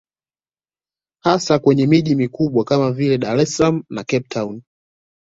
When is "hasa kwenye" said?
1.23-1.87